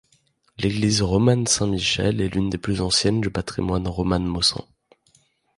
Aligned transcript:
L'église 0.57 1.03
romane 1.03 1.45
Saint-Michel 1.45 2.21
est 2.21 2.29
l'une 2.29 2.49
des 2.49 2.57
plus 2.57 2.81
anciennes 2.81 3.21
du 3.21 3.29
patrimoine 3.29 3.87
roman 3.87 4.17
mosan. 4.19 4.67